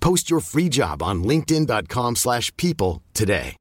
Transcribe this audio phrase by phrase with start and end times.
[0.00, 3.56] Post your free job on linkedin.com/people slash people today.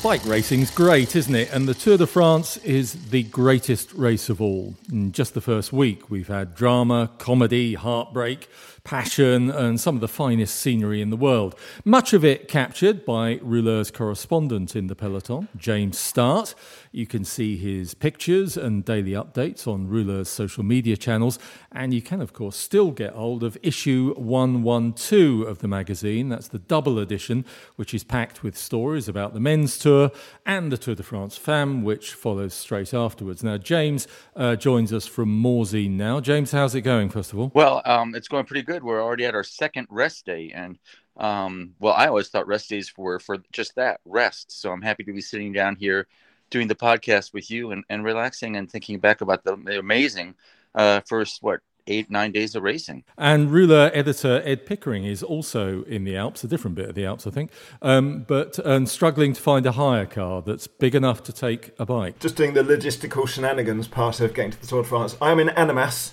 [0.00, 1.52] Bike racing's great, isn't it?
[1.52, 4.76] And the Tour de France is the greatest race of all.
[4.92, 8.48] In just the first week, we've had drama, comedy, heartbreak,
[8.84, 11.56] passion, and some of the finest scenery in the world.
[11.84, 16.54] Much of it captured by Rouleur's correspondent in the peloton, James Startt.
[16.92, 21.38] You can see his pictures and daily updates on Rouleur's social media channels,
[21.72, 26.28] and you can, of course, still get hold of issue 112 of the magazine.
[26.28, 27.44] That's the double edition,
[27.76, 30.10] which is packed with stories about the men's tour
[30.46, 33.42] and the Tour de France Femme, which follows straight afterwards.
[33.42, 36.20] Now, James uh, joins us from Morzine now.
[36.20, 37.50] James, how's it going, first of all?
[37.54, 38.82] Well, um, it's going pretty good.
[38.82, 40.78] We're already at our second rest day, and
[41.18, 44.60] um, well, I always thought rest days were for just that rest.
[44.60, 46.06] So I'm happy to be sitting down here
[46.50, 50.34] doing the podcast with you and, and relaxing and thinking back about the, the amazing
[50.74, 53.02] uh, first what eight nine days of racing.
[53.16, 57.04] And Rouleur editor Ed Pickering is also in the Alps, a different bit of the
[57.04, 57.50] Alps, I think,
[57.82, 61.86] um, but um, struggling to find a hire car that's big enough to take a
[61.86, 62.18] bike.
[62.18, 65.16] Just doing the logistical shenanigans part of getting to the Tour de France.
[65.20, 66.12] I'm in Annemasse,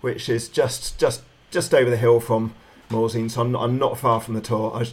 [0.00, 2.54] which is just just just over the hill from
[2.88, 4.72] Morzine, so I'm not, I'm not far from the Tour.
[4.74, 4.86] I,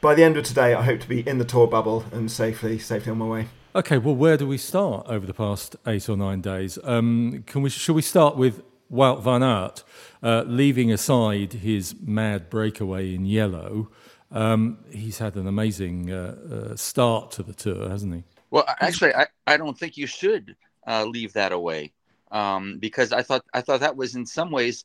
[0.00, 2.78] by the end of today, I hope to be in the Tour bubble and safely
[2.78, 3.48] safely on my way.
[3.74, 6.78] Okay, well, where do we start over the past eight or nine days?
[6.84, 7.70] Um, can we?
[7.70, 8.60] Should we start with
[8.92, 9.82] Wout van Aert,
[10.22, 13.90] uh, leaving aside his mad breakaway in yellow?
[14.30, 18.24] Um, he's had an amazing uh, uh, start to the tour, hasn't he?
[18.50, 20.54] Well, actually, I, I don't think you should
[20.86, 21.94] uh, leave that away
[22.30, 24.84] um, because I thought I thought that was in some ways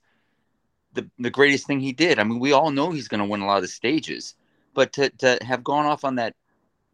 [0.94, 2.20] the the greatest thing he did.
[2.20, 4.34] I mean, we all know he's going to win a lot of stages,
[4.74, 6.38] but to to have gone off on that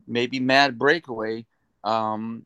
[0.07, 1.45] maybe mad breakaway
[1.83, 2.45] um,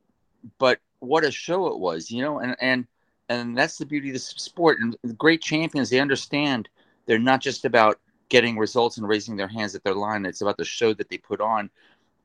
[0.57, 2.87] but what a show it was, you know, and and
[3.29, 4.79] and that's the beauty of the sport.
[4.79, 6.69] And great champions, they understand
[7.05, 7.99] they're not just about
[8.29, 10.25] getting results and raising their hands at their line.
[10.25, 11.69] It's about the show that they put on.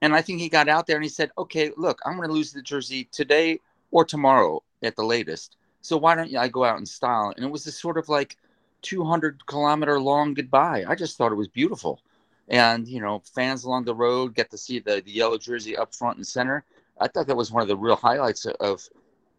[0.00, 2.34] And I think he got out there and he said, "Okay, look, I'm going to
[2.34, 5.56] lose the jersey today or tomorrow at the latest.
[5.80, 8.36] So why don't I go out in style?" And it was this sort of like
[8.82, 10.84] 200 kilometer long goodbye.
[10.88, 12.00] I just thought it was beautiful.
[12.48, 15.94] And you know, fans along the road get to see the, the yellow jersey up
[15.94, 16.64] front and center
[17.02, 18.88] I thought that was one of the real highlights of.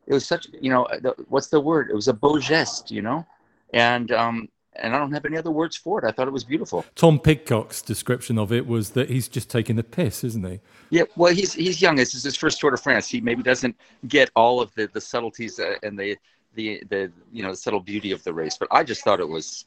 [0.06, 1.90] It was such, you know, the, what's the word?
[1.90, 3.26] It was a beau geste, you know,
[3.74, 6.06] and um, and I don't have any other words for it.
[6.06, 6.84] I thought it was beautiful.
[6.96, 10.60] Tom Pidcock's description of it was that he's just taking the piss, isn't he?
[10.90, 11.96] Yeah, well, he's he's young.
[11.96, 13.08] This is his first Tour de France.
[13.08, 13.76] He maybe doesn't
[14.08, 16.18] get all of the the subtleties uh, and the
[16.56, 18.58] the the you know the subtle beauty of the race.
[18.58, 19.66] But I just thought it was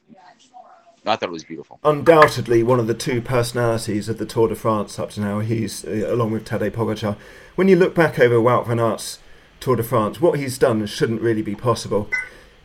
[1.07, 1.79] I thought it was beautiful.
[1.83, 5.39] Undoubtedly, one of the two personalities of the Tour de France up to now.
[5.39, 7.17] He's uh, along with Tadej Pogacar.
[7.55, 9.19] When you look back over Wout van Aert's
[9.59, 12.09] Tour de France, what he's done shouldn't really be possible.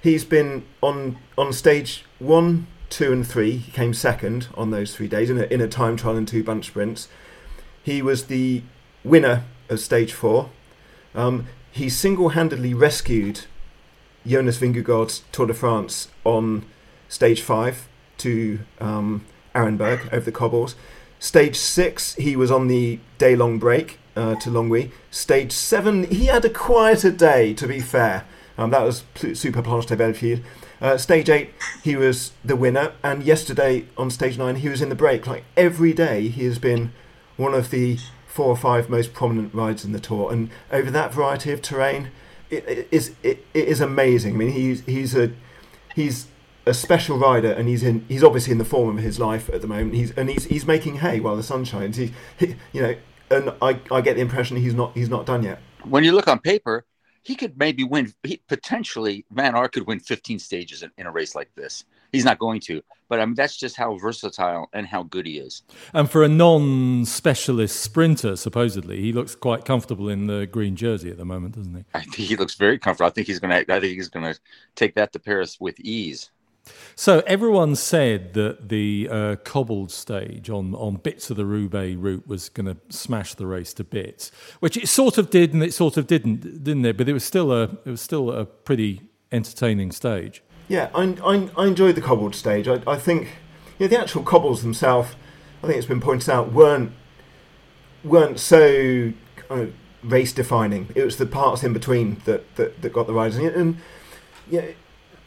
[0.01, 3.57] He's been on on stage one, two, and three.
[3.57, 6.43] He came second on those three days in a, in a time trial and two
[6.43, 7.09] bunch sprints.
[7.83, 8.63] He was the
[9.05, 10.51] winner of stage four.
[11.15, 13.47] Um, he single-handedly rescued
[14.27, 16.65] Jonas Vingegaard's Tour de France on
[17.09, 17.89] stage five
[18.23, 19.25] to um,
[19.55, 20.75] Arenberg over the cobbles.
[21.19, 24.91] Stage six, he was on the day long break uh, to Longwy.
[25.11, 28.25] Stage seven, he had a quieter day, to be fair.
[28.59, 29.05] Um, that was
[29.35, 30.41] Super Planche des Belles Filles.
[30.81, 31.51] Uh, stage eight,
[31.85, 35.27] he was the winner, and yesterday on stage nine, he was in the break.
[35.27, 36.93] Like every day, he has been
[37.37, 41.15] one of the four or five most prominent rides in the tour, and over that
[41.15, 42.11] variety of terrain,
[42.51, 44.35] it, it is it, it is amazing.
[44.35, 45.31] I mean, he's he's a
[45.95, 46.27] he's
[46.67, 48.05] a special rider, and he's in.
[48.09, 49.95] He's obviously in the form of his life at the moment.
[49.95, 51.97] He's and he's he's making hay while the sun shines.
[51.97, 52.95] He, he you know,
[53.31, 55.61] and I, I get the impression he's not he's not done yet.
[55.85, 56.85] When you look on paper,
[57.23, 58.13] he could maybe win.
[58.23, 61.85] He, potentially, Van Aert could win 15 stages in, in, a race like this.
[62.13, 62.83] he's not going to.
[63.09, 65.63] But I mean, that's just how versatile and how good he is.
[65.93, 71.19] And for a non-specialist sprinter, supposedly, he looks quite comfortable in the green jersey at
[71.19, 71.85] the moment, doesn't he?
[71.95, 73.09] I think he looks very comfortable.
[73.09, 73.75] I think he's going to.
[73.75, 74.41] I think he's going to
[74.75, 76.31] take that to Paris with ease.
[76.95, 82.27] So everyone said that the uh, cobbled stage on, on bits of the Roubaix route
[82.27, 84.31] was going to smash the race to bits,
[84.61, 86.97] which it sort of did and it sort of didn't, didn't it?
[86.97, 89.01] But it was still a it was still a pretty
[89.33, 90.43] entertaining stage.
[90.69, 92.69] Yeah, I, I, I enjoyed the cobbled stage.
[92.69, 93.29] I, I think
[93.79, 95.15] you know, the actual cobbles themselves,
[95.63, 96.93] I think it's been pointed out, weren't
[98.05, 99.13] weren't so
[99.51, 99.67] uh,
[100.03, 100.89] race defining.
[100.95, 103.37] It was the parts in between that, that, that got the riders.
[103.37, 103.77] And, and
[104.51, 104.67] yeah,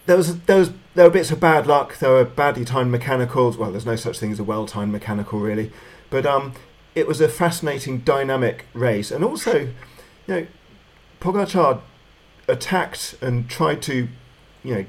[0.06, 1.98] there was there there were bits of bad luck.
[2.00, 3.57] There were badly timed mechanicals.
[3.57, 5.72] Well, there's no such thing as a well timed mechanical, really.
[6.10, 6.54] But um,
[6.94, 9.69] it was a fascinating, dynamic race, and also, you
[10.28, 10.48] know,
[11.19, 11.81] Pogacar
[12.48, 14.07] attacked and tried to,
[14.63, 14.86] you know,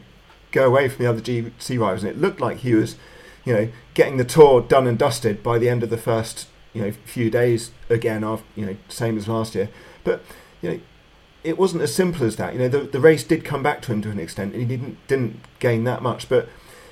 [0.53, 2.97] go away from the other GC riders, and it looked like he was,
[3.45, 6.83] you know, getting the tour done and dusted by the end of the first, you
[6.83, 8.23] know, few days again.
[8.23, 9.71] Of you know, same as last year,
[10.05, 10.23] but
[10.63, 10.81] you know
[11.46, 12.52] it wasn't as simple as that.
[12.52, 14.69] You know, the, the race did come back to him to an extent, and he
[14.69, 16.28] didn't didn't gain that much.
[16.28, 16.48] But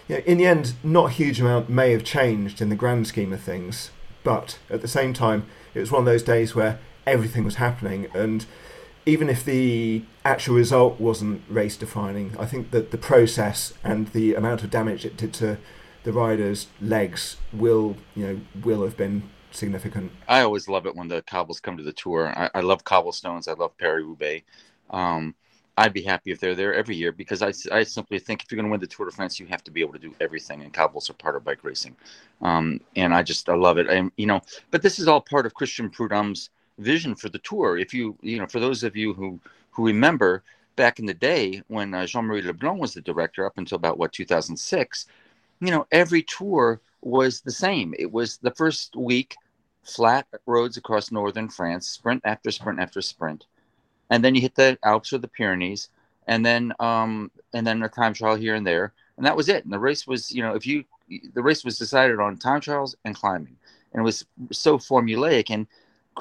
[0.08, 3.06] you know, in the end, not a huge amount may have changed in the grand
[3.06, 3.90] scheme of things.
[4.22, 8.06] But at the same time, it was one of those days where everything was happening,
[8.14, 8.46] and
[9.06, 14.34] even if the actual result wasn't race defining, I think that the process and the
[14.34, 15.58] amount of damage it did to
[16.04, 19.24] the riders' legs will, you know, will have been
[19.56, 20.12] significant.
[20.28, 22.32] I always love it when the cobbles come to the tour.
[22.36, 23.48] I, I love cobblestones.
[23.48, 24.44] I love Paris Roubaix.
[24.90, 25.34] Um,
[25.76, 28.56] I'd be happy if they're there every year because I, I simply think if you're
[28.56, 30.62] going to win the Tour de France, you have to be able to do everything,
[30.62, 31.96] and cobbles are part of bike racing.
[32.42, 33.88] Um, and I just I love it.
[33.88, 34.40] And you know,
[34.70, 37.76] but this is all part of Christian Prudhomme's vision for the tour.
[37.76, 39.40] If you you know, for those of you who
[39.70, 40.44] who remember
[40.76, 44.12] back in the day when uh, Jean-Marie Leblanc was the director up until about what
[44.12, 45.06] 2006,
[45.60, 47.94] you know, every tour was the same.
[47.98, 49.36] It was the first week
[49.84, 53.46] flat roads across northern France, sprint after sprint after sprint,
[54.10, 55.88] and then you hit the Alps or the Pyrenees,
[56.26, 59.64] and then um, and then a time trial here and there, and that was it.
[59.64, 60.84] And the race was, you know, if you
[61.34, 63.56] the race was decided on time trials and climbing,
[63.92, 65.50] and it was so formulaic.
[65.50, 65.66] And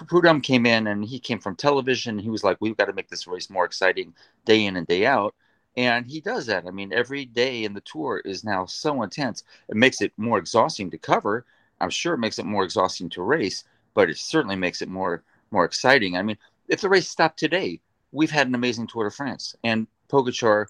[0.07, 2.19] Prudhomme came in, and he came from television.
[2.19, 4.13] He was like, "We've got to make this race more exciting,
[4.45, 5.35] day in and day out."
[5.75, 6.67] And he does that.
[6.67, 9.43] I mean, every day in the tour is now so intense.
[9.69, 11.45] It makes it more exhausting to cover
[11.83, 13.63] I'm sure it makes it more exhausting to race,
[13.93, 16.17] but it certainly makes it more more exciting.
[16.17, 16.37] I mean,
[16.67, 17.79] if the race stopped today,
[18.11, 20.67] we've had an amazing Tour de France, and Pogacar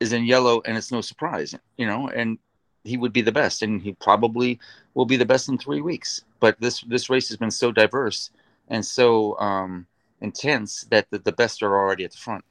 [0.00, 2.38] is in yellow, and it's no surprise, you know, and
[2.84, 4.58] he would be the best, and he probably
[4.94, 6.24] will be the best in three weeks.
[6.40, 8.30] But this this race has been so diverse
[8.68, 9.86] and so um,
[10.20, 12.44] intense that the, the best are already at the front.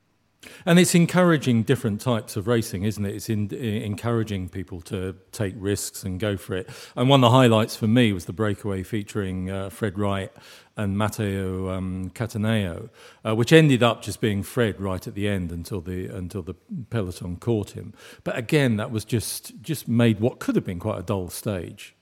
[0.66, 3.16] And it's encouraging different types of racing, isn't it?
[3.16, 6.70] It's in, in, encouraging people to take risks and go for it.
[6.96, 10.32] And one of the highlights for me was the breakaway featuring uh, Fred Wright
[10.78, 12.90] and Matteo um, Cattaneo,
[13.26, 16.56] uh, which ended up just being Fred Wright at the end until the until the
[16.90, 17.94] peloton caught him.
[18.24, 21.96] But again, that was just just made what could have been quite a dull stage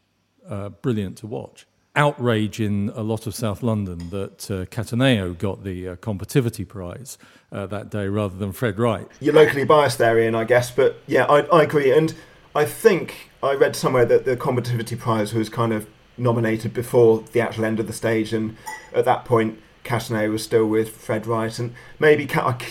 [0.49, 5.63] uh, brilliant to watch outrage in a lot of South London that uh, Cattaneo got
[5.63, 7.17] the uh, Combativity Prize
[7.51, 9.07] uh, that day rather than Fred Wright.
[9.19, 11.95] You're locally biased there, Ian, I guess, but yeah, I, I agree.
[11.95, 12.13] And
[12.55, 17.41] I think I read somewhere that the Combativity Prize was kind of nominated before the
[17.41, 18.57] actual end of the stage, and
[18.93, 22.23] at that point, Cattaneo was still with Fred Wright, and maybe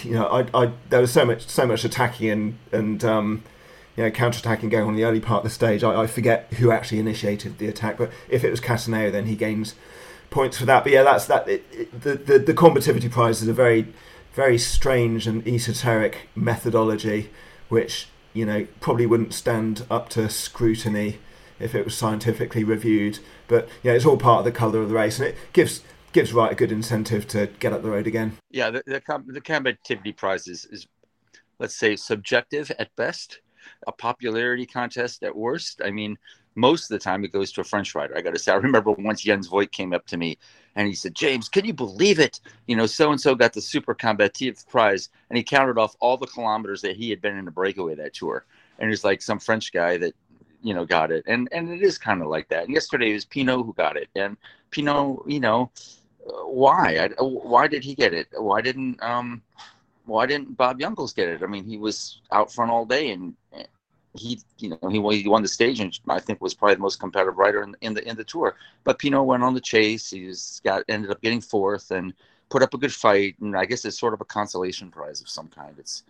[0.04, 3.44] you know, I, I, there was so much, so much attacking and and um,
[3.96, 5.84] you know, counter-attacking going on in the early part of the stage.
[5.84, 9.37] I, I, forget who actually initiated the attack, but if it was Cattaneo, then he
[9.37, 9.75] gains
[10.30, 10.82] points for that.
[10.82, 11.49] But yeah, that's that.
[11.49, 13.92] It, it, the, the the combativity prize is a very
[14.34, 17.30] very strange and esoteric methodology,
[17.68, 21.18] which you know probably wouldn't stand up to scrutiny
[21.61, 23.18] if it was scientifically reviewed.
[23.46, 25.82] But yeah, it's all part of the colour of the race, and it gives
[26.12, 28.38] gives Wright a good incentive to get up the road again.
[28.50, 30.87] Yeah, the the, the combativity prize is, is
[31.58, 33.40] let's say subjective at best
[33.87, 35.81] a popularity contest at worst.
[35.85, 36.19] I mean,
[36.54, 38.16] most of the time it goes to a French rider.
[38.16, 40.38] I got to say, I remember once Jens Voigt came up to me
[40.76, 42.40] and he said, James, can you believe it?
[42.66, 45.09] You know, so and so got the super combative prize.
[45.31, 48.14] And he counted off all the kilometers that he had been in a breakaway that
[48.14, 48.45] tour.
[48.78, 50.14] And he's like some French guy that,
[50.62, 51.25] you know, got it.
[51.26, 52.64] And and it is kind of like that.
[52.64, 54.09] And yesterday it was Pinot who got it.
[54.14, 54.37] And
[54.71, 55.71] Pinot, you know,
[56.26, 57.09] uh, why?
[57.19, 58.28] Why did he get it?
[58.37, 59.42] Why didn't um
[60.04, 61.42] why didn't Bob Jungels get it?
[61.42, 63.35] I mean, he was out front all day and
[64.14, 67.00] he, you know, he, he won the stage and I think was probably the most
[67.00, 68.56] competitive rider in, in the in the tour.
[68.85, 70.11] But Pinot went on the chase.
[70.11, 72.12] He's got ended up getting fourth and
[72.50, 73.37] put up a good fight.
[73.40, 75.75] And I guess it's sort of a consolation prize of some kind.
[75.78, 76.02] It's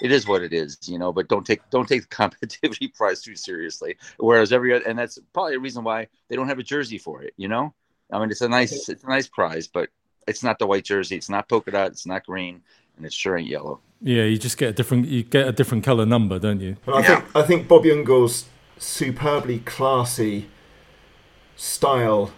[0.00, 1.12] it is what it is, you know.
[1.12, 3.96] But don't take don't take the competitivity prize too seriously.
[4.18, 7.22] Whereas every other, and that's probably a reason why they don't have a jersey for
[7.22, 7.34] it.
[7.36, 7.74] You know,
[8.12, 9.88] I mean, it's a nice it's a nice prize, but
[10.28, 11.16] it's not the white jersey.
[11.16, 11.88] It's not polka dot.
[11.88, 12.62] It's not green,
[12.98, 13.80] and it sure ain't yellow.
[14.02, 16.76] Yeah, you just get a different you get a different color number, don't you?
[16.86, 17.20] And I Yeah.
[17.20, 18.46] think I think Bob Jungels's
[18.78, 20.48] superbly classy
[21.56, 22.30] style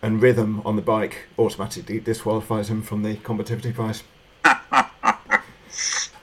[0.00, 4.02] and rhythm on the bike automatically disqualifies him from the competitivity prize.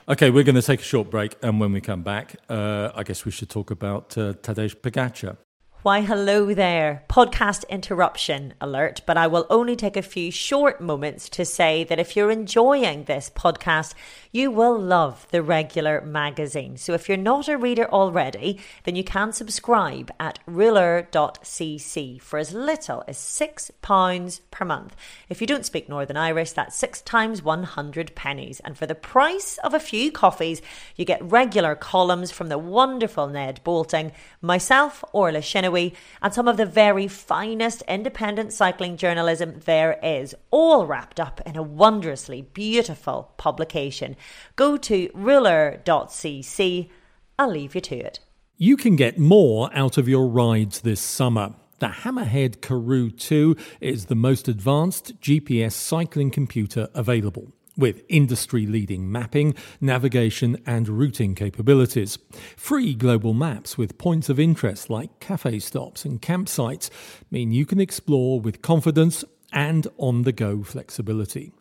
[0.07, 3.03] Okay, we're going to take a short break, and when we come back, uh, I
[3.03, 5.37] guess we should talk about uh, Tadej Pogacar.
[5.81, 7.05] Why, hello there.
[7.07, 11.99] Podcast interruption alert, but I will only take a few short moments to say that
[11.99, 13.93] if you're enjoying this podcast,
[14.33, 16.75] you will love the regular magazine.
[16.75, 22.53] So if you're not a reader already, then you can subscribe at rouleur.cc for as
[22.53, 24.97] little as £6 per month.
[25.29, 28.59] If you don't speak Northern Irish, that's six times 100 pennies.
[28.59, 30.61] And for the price of a few coffees,
[30.97, 36.65] you get regular columns from the wonderful Ned Boulting, myself, Orla And some of the
[36.65, 44.15] very finest independent cycling journalism there is, all wrapped up in a wondrously beautiful publication.
[44.55, 46.89] Go to rouleur.cc.
[47.37, 48.19] I'll leave you to it.
[48.57, 51.55] You can get more out of your rides this summer.
[51.79, 57.53] The Hammerhead Karoo 2 is the most advanced GPS cycling computer available.
[57.79, 62.17] With industry leading mapping, navigation, and routing capabilities.
[62.57, 66.89] Free global maps with points of interest like cafe stops and campsites
[67.31, 71.53] mean you can explore with confidence and on the go flexibility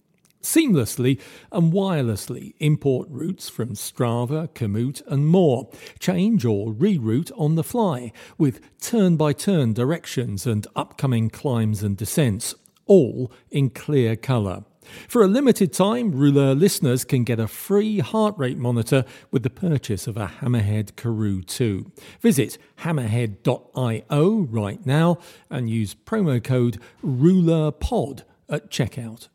[0.42, 1.20] seamlessly
[1.52, 5.68] and wirelessly import routes from Strava, Komoot, and more.
[5.98, 11.96] Change or reroute on the fly with turn by turn directions and upcoming climbs and
[11.96, 12.54] descents,
[12.86, 14.64] all in clear colour.
[15.08, 19.50] For a limited time, Rouleur listeners can get a free heart rate monitor with the
[19.50, 21.90] purchase of a Hammerhead Karoo 2.
[22.20, 25.18] Visit hammerhead.io right now
[25.50, 29.28] and use promo code RULERPOD at checkout.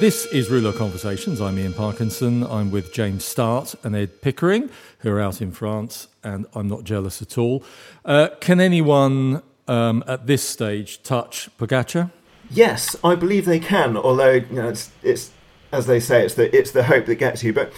[0.00, 1.40] This is Rouleur Conversations.
[1.40, 2.42] I'm Ian Parkinson.
[2.42, 6.82] I'm with James Startt and Ed Pickering, who are out in France, and I'm not
[6.82, 7.62] jealous at all.
[8.04, 12.10] Uh, can anyone um, at this stage touch Pogacar?
[12.50, 13.96] Yes, I believe they can.
[13.96, 15.30] Although you know, it's, it's
[15.70, 17.52] as they say, it's the it's the hope that gets you.
[17.52, 17.72] But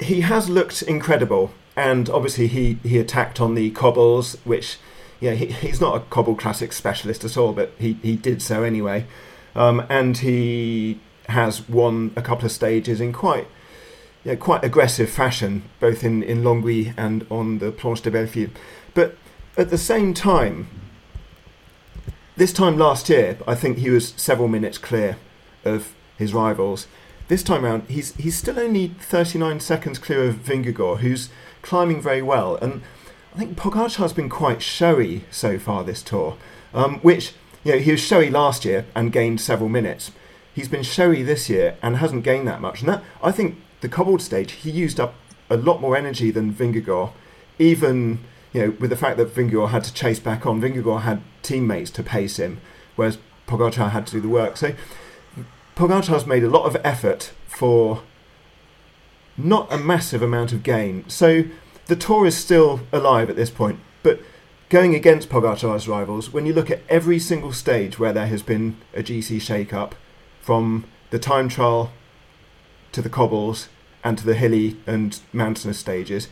[0.00, 4.78] he has looked incredible, and obviously he he attacked on the cobbles, which
[5.20, 8.62] yeah he, he's not a cobble classic specialist at all, but he he did so
[8.62, 9.06] anyway,
[9.54, 13.46] um, and he has won a couple of stages in quite
[14.24, 18.50] yeah quite aggressive fashion, both in in Longwy and on the Planche des Belles Filles.
[18.94, 19.16] But
[19.56, 20.68] at the same time,
[22.36, 25.16] this time last year, I think he was several minutes clear
[25.64, 26.86] of his rivals.
[27.28, 31.28] This time round, he's he's still only 39 seconds clear of Vingegaard, who's
[31.62, 32.56] climbing very well.
[32.56, 32.82] And
[33.34, 36.36] I think Pogacar's been quite showy so far this tour,
[36.74, 37.32] um, which
[37.64, 40.10] you know he was showy last year and gained several minutes.
[40.54, 42.80] He's been showy this year and hasn't gained that much.
[42.80, 45.14] And that I think the cobbled stage he used up
[45.48, 47.12] a lot more energy than Vingegaard,
[47.58, 48.20] even
[48.52, 50.60] you know with the fact that Vingegaard had to chase back on.
[50.60, 52.60] Vingegaard had teammates to pace him,
[52.96, 54.56] whereas Pogacar had to do the work.
[54.56, 54.74] So
[55.76, 58.02] Pogacar's made a lot of effort for
[59.36, 61.08] not a massive amount of gain.
[61.08, 61.44] So
[61.86, 64.20] the tour is still alive at this point, but
[64.72, 68.74] going against Pogacar's rivals, when you look at every single stage where there has been
[68.94, 69.94] a GC shake-up,
[70.40, 71.92] from the time trial
[72.92, 73.68] to the cobbles
[74.02, 76.28] and to the hilly and mountainous stages,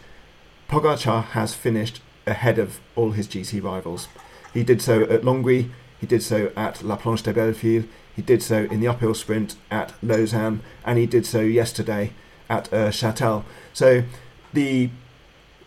[0.70, 4.08] Pogacar has finished ahead of all his GC rivals.
[4.54, 5.68] He did so at Longwy,
[6.00, 7.84] he did so at La Planche des Belles Filles,
[8.16, 12.14] he did so in the uphill sprint at Lausanne, and he did so yesterday
[12.48, 13.44] at uh, Châtel.
[13.74, 14.04] So
[14.54, 14.88] the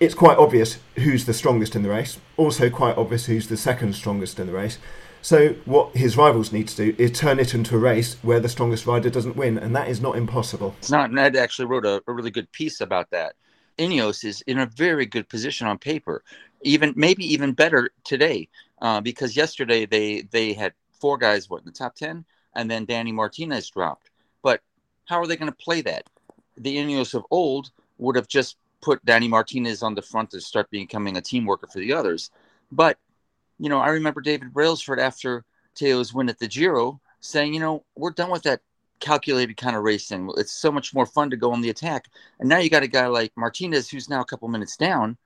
[0.03, 2.19] it's quite obvious who's the strongest in the race.
[2.35, 4.77] Also, quite obvious who's the second strongest in the race.
[5.21, 8.49] So, what his rivals need to do is turn it into a race where the
[8.49, 10.75] strongest rider doesn't win, and that is not impossible.
[10.79, 11.13] It's not.
[11.13, 13.35] Ned actually wrote a, a really good piece about that.
[13.77, 16.23] Ineos is in a very good position on paper,
[16.61, 18.49] even maybe even better today,
[18.81, 22.83] uh, because yesterday they they had four guys what in the top ten, and then
[22.83, 24.09] Danny Martinez dropped.
[24.41, 24.59] But
[25.05, 26.03] how are they going to play that?
[26.57, 30.69] The Ineos of old would have just put Danny Martinez on the front to start
[30.69, 32.29] becoming a team worker for the others.
[32.71, 32.97] But
[33.57, 37.85] you know, I remember David Brailsford after Tao's win at the Giro saying, you know,
[37.95, 38.61] we're done with that
[38.99, 40.29] calculated kind of racing.
[40.37, 42.09] It's so much more fun to go on the attack.
[42.39, 45.17] And now you got a guy like Martinez who's now a couple minutes down.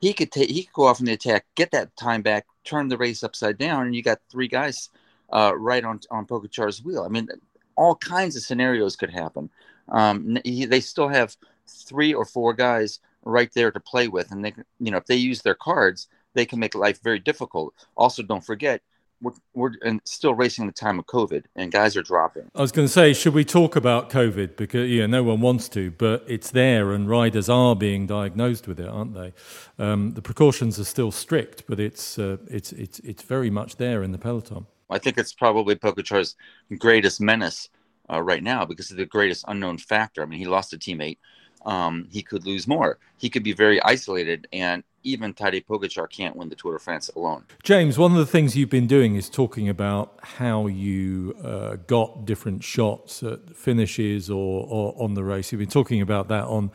[0.00, 2.88] He could take he could go off on the attack, get that time back, turn
[2.88, 4.90] the race upside down, and you got three guys
[5.30, 7.04] uh, right on on Pogacar's wheel.
[7.04, 7.28] I mean,
[7.76, 9.50] all kinds of scenarios could happen.
[9.88, 14.44] Um, he, they still have three or four guys right there to play with, and
[14.44, 17.74] they, you know, if they use their cards, they can make life very difficult.
[17.96, 18.82] Also, don't forget
[19.24, 19.72] we're, we're
[20.04, 22.50] still racing the time of COVID, and guys are dropping.
[22.54, 25.68] I was going to say, should we talk about COVID because yeah, no one wants
[25.70, 29.32] to, but it's there, and riders are being diagnosed with it, aren't they?
[29.78, 34.02] Um, the precautions are still strict, but it's uh, it's it's it's very much there
[34.02, 34.66] in the peloton.
[34.90, 36.36] I think it's probably Pogacar's
[36.78, 37.68] greatest menace
[38.12, 40.22] uh, right now because of the greatest unknown factor.
[40.22, 41.18] I mean, he lost a teammate.
[41.64, 42.98] Um, he could lose more.
[43.16, 47.10] He could be very isolated, and even Tadej Pogacar can't win the Tour de France
[47.14, 47.44] alone.
[47.62, 52.24] James, one of the things you've been doing is talking about how you uh, got
[52.24, 55.52] different shots at finishes or, or, on the race.
[55.52, 56.70] You've been talking about that on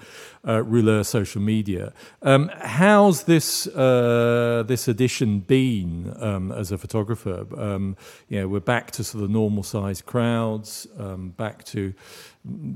[0.48, 1.92] uh, Rouleur social media.
[2.22, 7.46] Um, how's this uh, this edition been um, as a photographer?
[7.58, 7.98] Um,
[8.30, 11.94] you know, we're back to sort of normal sized crowds, um, back to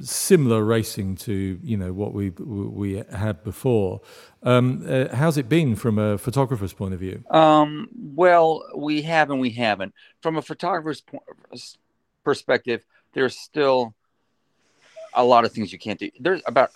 [0.02, 4.02] similar racing to you know what we we had before.
[4.44, 7.24] Um, uh, how's it been from a photographer's point of view?
[7.30, 9.94] Um, well, we have and we haven't.
[10.22, 11.24] From a photographer's po-
[12.24, 13.94] perspective, there's still
[15.14, 16.10] a lot of things you can't do.
[16.20, 16.72] There's about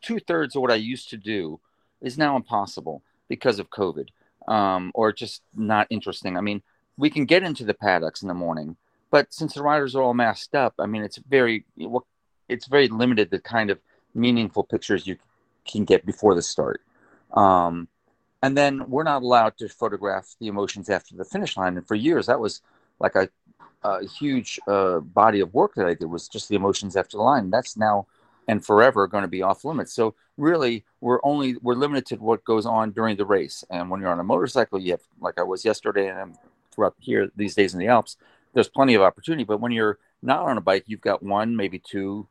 [0.00, 1.60] two thirds of what I used to do
[2.00, 4.08] is now impossible because of COVID,
[4.46, 6.36] um, or just not interesting.
[6.36, 6.62] I mean,
[6.96, 8.76] we can get into the paddocks in the morning,
[9.10, 11.64] but since the riders are all masked up, I mean, it's very
[12.48, 13.78] it's very limited the kind of
[14.14, 15.16] meaningful pictures you
[15.66, 16.80] can get before the start.
[17.32, 17.88] Um,
[18.42, 21.76] and then we're not allowed to photograph the emotions after the finish line.
[21.76, 22.62] And for years, that was
[23.00, 23.28] like a,
[23.82, 27.22] a huge uh, body of work that I did was just the emotions after the
[27.22, 27.50] line.
[27.50, 28.06] That's now
[28.48, 29.92] and forever going to be off limits.
[29.92, 33.62] So really, we're only we're limited to what goes on during the race.
[33.70, 36.34] And when you're on a motorcycle, you have like I was yesterday, and I'm
[36.72, 38.16] throughout here these days in the Alps.
[38.54, 41.78] There's plenty of opportunity, but when you're not on a bike, you've got one, maybe
[41.78, 42.26] two,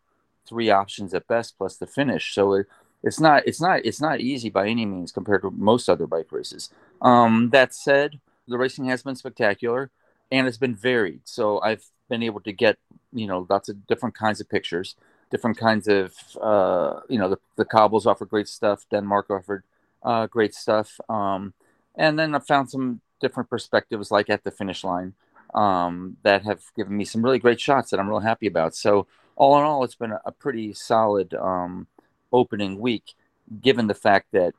[0.45, 2.33] three options at best, plus the finish.
[2.33, 2.67] So it,
[3.03, 6.31] it's not it's not it's not easy by any means compared to most other bike
[6.31, 6.69] races.
[7.01, 9.91] Um, that said, the racing has been spectacular
[10.31, 11.21] and it's been varied.
[11.25, 12.77] So I've been able to get
[13.13, 14.95] you know lots of different kinds of pictures,
[15.29, 18.85] different kinds of uh, you know the, the cobbles offer great stuff.
[18.89, 19.63] Denmark offered
[20.03, 21.53] uh, great stuff, um,
[21.95, 25.13] and then I found some different perspectives like at the finish line
[25.53, 28.75] um, that have given me some really great shots that I'm real happy about.
[28.75, 31.33] So all in all, it's been a, a pretty solid.
[31.33, 31.87] Um,
[32.31, 33.13] opening week,
[33.61, 34.53] given the fact that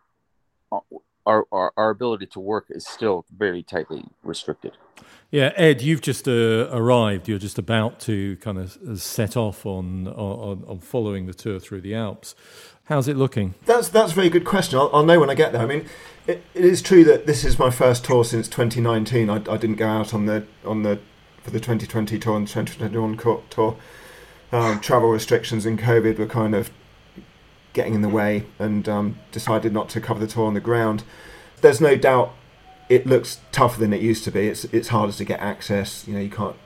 [0.72, 0.80] uh,
[1.26, 4.72] our, our, our ability to work is still very tightly restricted.
[5.30, 7.28] Yeah, Ed, you've just uh, arrived.
[7.28, 11.60] You're just about to kind of uh, set off on, on, on following the tour
[11.60, 12.34] through the Alps.
[12.84, 13.54] How's it looking?
[13.66, 14.78] That's that's a very good question.
[14.78, 15.60] I'll, I'll know when I get there.
[15.60, 15.84] I mean,
[16.26, 19.28] it, it is true that this is my first tour since 2019.
[19.28, 20.98] I, I didn't go out on the on the
[21.42, 23.18] for the 2020 tour and 2021
[23.50, 23.76] tour.
[24.50, 26.70] Um, travel restrictions and COVID were kind of
[27.72, 31.04] getting in the way and um, decided not to cover the tour on the ground.
[31.60, 32.34] There's no doubt
[32.88, 34.48] it looks tougher than it used to be.
[34.48, 36.06] It's it's harder to get access.
[36.06, 36.56] You know, you can't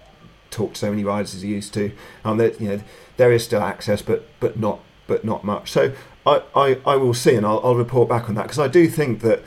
[0.50, 1.92] talk to so many riders as you used to.
[2.24, 2.80] Um, there, you know,
[3.16, 5.70] there is still access, but but not but not much.
[5.70, 5.92] So
[6.24, 8.88] I, I, I will see, and I'll, I'll report back on that because I do
[8.88, 9.42] think that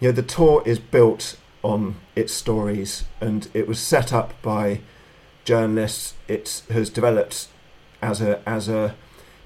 [0.00, 4.80] you know the tour is built on its stories, and it was set up by
[5.44, 6.14] journalists.
[6.26, 7.48] It has developed
[8.02, 8.94] as a as a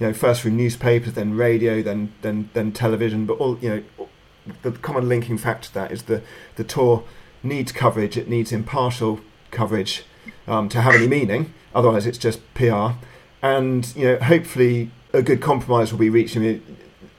[0.03, 3.25] you know, first through newspapers, then radio, then then then television.
[3.25, 4.09] But all you know,
[4.63, 6.23] the common linking factor to that is the
[6.57, 7.05] the tour
[7.45, 8.17] needs coverage.
[8.17, 9.21] It needs impartial
[9.53, 10.03] coverage
[10.49, 11.55] um, to have any meaning.
[11.73, 12.95] Otherwise, it's just PR.
[13.43, 16.37] And you know, hopefully, a good compromise will be reached.
[16.37, 16.77] I mean,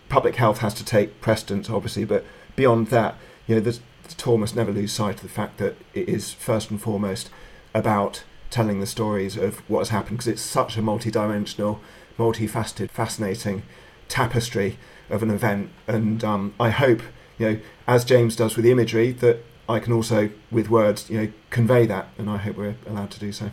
[0.09, 2.25] public health has to take precedence, obviously, but
[2.57, 3.15] beyond that,
[3.47, 6.33] you know, the, the tour must never lose sight of the fact that it is
[6.33, 7.29] first and foremost
[7.73, 11.81] about telling the stories of what has happened because it's such a multi-dimensional
[12.17, 13.63] multifaceted, fascinating
[14.07, 14.77] tapestry
[15.09, 15.71] of an event.
[15.87, 17.01] And um, I hope,
[17.39, 21.17] you know, as James does with the imagery, that I can also, with words, you
[21.19, 22.09] know, convey that.
[22.17, 23.49] And I hope we're allowed to do so.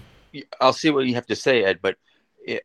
[0.61, 1.97] I'll see what you have to say, Ed, but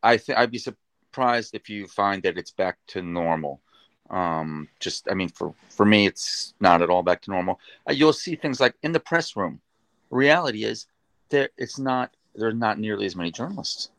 [0.04, 3.62] I think I'd be surprised if you find that it's back to normal.
[4.10, 7.60] Um, just, I mean, for, for me, it's not at all back to normal.
[7.89, 9.62] Uh, you'll see things like in the press room.
[10.10, 10.86] Reality is
[11.30, 13.89] there, it's not, there's not nearly as many journalists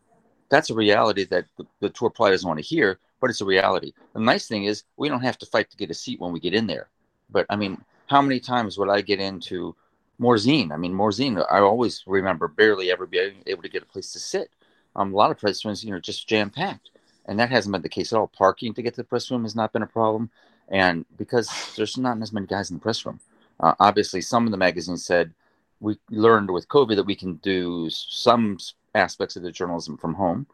[0.48, 3.44] that's a reality that the, the tour probably doesn't want to hear, but it's a
[3.44, 3.92] reality.
[4.14, 6.40] The nice thing is we don't have to fight to get a seat when we
[6.40, 6.88] get in there.
[7.30, 9.74] But I mean, how many times would I get into
[10.20, 10.72] Morzine?
[10.72, 14.18] I mean, Morzine, I always remember barely ever being able to get a place to
[14.18, 14.50] sit.
[14.94, 16.90] Um, a lot of press rooms, you know, just jam packed,
[17.26, 18.28] and that hasn't been the case at all.
[18.28, 20.30] Parking to get to the press room has not been a problem,
[20.68, 23.20] and because there's not as many guys in the press room.
[23.60, 25.34] Uh, obviously, some of the magazines said
[25.80, 28.58] we learned with COVID that we can do some
[28.94, 30.46] aspects of the journalism from home,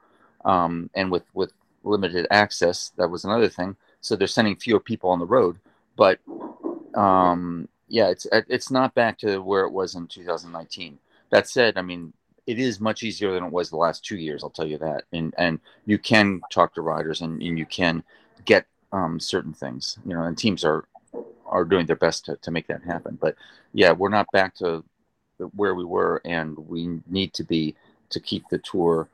[0.45, 1.53] um, and with with
[1.85, 3.77] limited access, that was another thing.
[4.01, 5.59] So they're sending fewer people on the road,
[5.97, 6.19] but
[6.95, 10.99] um, yeah, it's it's not back to where it was in 2019.
[11.31, 12.13] That said, I mean,
[12.47, 14.43] it is much easier than it was the last two years.
[14.43, 18.03] I'll tell you that, and and you can talk to riders and, and you can
[18.45, 20.85] get um, certain things, you know, and teams are
[21.47, 23.19] are doing their best to, to make that happen.
[23.21, 23.37] But
[23.73, 24.83] yeah, we're not back to
[25.55, 27.75] where we were, and we need to be
[28.11, 29.09] to keep the tour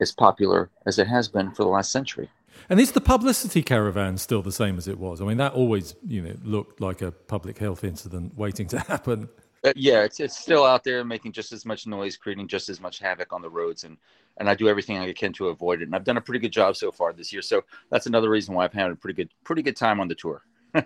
[0.00, 2.30] as popular as it has been for the last century.
[2.68, 5.20] And is the publicity caravan still the same as it was?
[5.20, 9.28] I mean, that always, you know, looked like a public health incident waiting to happen.
[9.64, 12.80] Uh, yeah, it's it's still out there making just as much noise, creating just as
[12.80, 13.96] much havoc on the roads, and
[14.36, 15.86] and I do everything I can to avoid it.
[15.86, 17.42] And I've done a pretty good job so far this year.
[17.42, 20.14] So that's another reason why I've had a pretty good pretty good time on the
[20.14, 20.42] tour.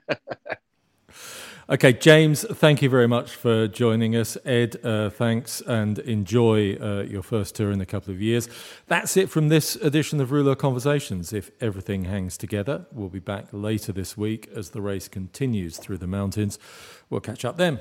[1.73, 4.37] Okay, James, thank you very much for joining us.
[4.45, 8.47] Ed, uh, thanks and enjoy uh, your first tour in a couple of years.
[8.89, 11.33] That's it from this edition of Rouleur Conversations.
[11.33, 15.97] If everything hangs together, we'll be back later this week as the race continues through
[15.97, 16.59] the mountains.
[17.09, 17.81] We'll catch up then.